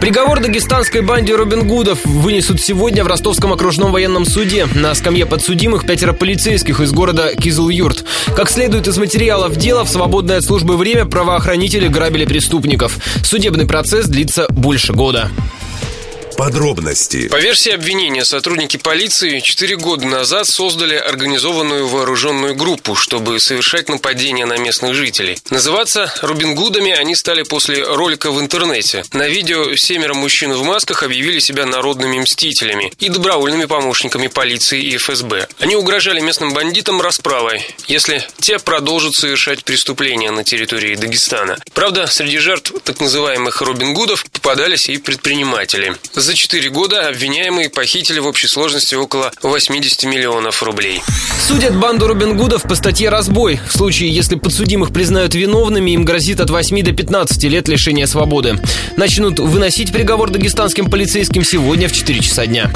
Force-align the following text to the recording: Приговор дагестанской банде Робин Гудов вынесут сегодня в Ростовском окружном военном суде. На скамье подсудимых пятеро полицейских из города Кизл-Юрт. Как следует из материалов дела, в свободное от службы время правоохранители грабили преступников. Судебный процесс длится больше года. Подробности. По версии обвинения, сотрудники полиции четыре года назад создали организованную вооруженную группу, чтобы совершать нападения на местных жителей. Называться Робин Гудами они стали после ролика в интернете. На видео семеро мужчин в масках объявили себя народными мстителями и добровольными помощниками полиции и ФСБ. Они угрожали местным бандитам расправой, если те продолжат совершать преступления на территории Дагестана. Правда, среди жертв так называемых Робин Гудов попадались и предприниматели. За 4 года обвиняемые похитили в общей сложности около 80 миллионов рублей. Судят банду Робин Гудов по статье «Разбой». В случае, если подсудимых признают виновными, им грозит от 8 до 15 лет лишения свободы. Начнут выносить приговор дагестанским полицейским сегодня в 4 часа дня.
Приговор 0.00 0.40
дагестанской 0.40 1.00
банде 1.00 1.34
Робин 1.34 1.66
Гудов 1.66 2.04
вынесут 2.04 2.60
сегодня 2.60 3.02
в 3.02 3.06
Ростовском 3.06 3.52
окружном 3.52 3.92
военном 3.92 4.24
суде. 4.24 4.66
На 4.74 4.94
скамье 4.94 5.26
подсудимых 5.26 5.86
пятеро 5.86 6.12
полицейских 6.12 6.80
из 6.80 6.92
города 6.92 7.32
Кизл-Юрт. 7.34 8.04
Как 8.36 8.50
следует 8.50 8.86
из 8.86 8.98
материалов 8.98 9.56
дела, 9.56 9.84
в 9.84 9.88
свободное 9.88 10.38
от 10.38 10.44
службы 10.44 10.76
время 10.76 11.06
правоохранители 11.06 11.88
грабили 11.88 12.24
преступников. 12.24 12.98
Судебный 13.24 13.66
процесс 13.66 14.06
длится 14.06 14.46
больше 14.50 14.92
года. 14.92 15.30
Подробности. 16.36 17.28
По 17.28 17.36
версии 17.36 17.72
обвинения, 17.72 18.24
сотрудники 18.24 18.76
полиции 18.76 19.40
четыре 19.40 19.76
года 19.76 20.06
назад 20.06 20.46
создали 20.46 20.94
организованную 20.94 21.88
вооруженную 21.88 22.54
группу, 22.54 22.94
чтобы 22.94 23.40
совершать 23.40 23.88
нападения 23.88 24.44
на 24.44 24.58
местных 24.58 24.94
жителей. 24.94 25.38
Называться 25.48 26.12
Робин 26.20 26.54
Гудами 26.54 26.92
они 26.92 27.14
стали 27.14 27.42
после 27.42 27.82
ролика 27.82 28.30
в 28.30 28.38
интернете. 28.40 29.04
На 29.12 29.28
видео 29.28 29.74
семеро 29.76 30.12
мужчин 30.12 30.52
в 30.52 30.62
масках 30.62 31.02
объявили 31.02 31.38
себя 31.38 31.64
народными 31.64 32.18
мстителями 32.18 32.92
и 32.98 33.08
добровольными 33.08 33.64
помощниками 33.64 34.26
полиции 34.26 34.82
и 34.82 34.96
ФСБ. 34.98 35.48
Они 35.58 35.74
угрожали 35.74 36.20
местным 36.20 36.52
бандитам 36.52 37.00
расправой, 37.00 37.66
если 37.88 38.22
те 38.40 38.58
продолжат 38.58 39.14
совершать 39.14 39.64
преступления 39.64 40.30
на 40.30 40.44
территории 40.44 40.96
Дагестана. 40.96 41.56
Правда, 41.72 42.06
среди 42.06 42.38
жертв 42.38 42.74
так 42.84 43.00
называемых 43.00 43.62
Робин 43.62 43.94
Гудов 43.94 44.26
попадались 44.30 44.88
и 44.90 44.98
предприниматели. 44.98 45.96
За 46.26 46.34
4 46.34 46.70
года 46.70 47.06
обвиняемые 47.06 47.70
похитили 47.70 48.18
в 48.18 48.26
общей 48.26 48.48
сложности 48.48 48.96
около 48.96 49.30
80 49.42 50.06
миллионов 50.06 50.60
рублей. 50.64 51.00
Судят 51.46 51.78
банду 51.78 52.08
Робин 52.08 52.36
Гудов 52.36 52.64
по 52.64 52.74
статье 52.74 53.10
«Разбой». 53.10 53.60
В 53.68 53.76
случае, 53.76 54.10
если 54.10 54.34
подсудимых 54.34 54.92
признают 54.92 55.36
виновными, 55.36 55.92
им 55.92 56.04
грозит 56.04 56.40
от 56.40 56.50
8 56.50 56.82
до 56.82 56.90
15 56.90 57.44
лет 57.44 57.68
лишения 57.68 58.06
свободы. 58.06 58.58
Начнут 58.96 59.38
выносить 59.38 59.92
приговор 59.92 60.30
дагестанским 60.30 60.90
полицейским 60.90 61.44
сегодня 61.44 61.88
в 61.88 61.92
4 61.92 62.18
часа 62.18 62.44
дня. 62.44 62.72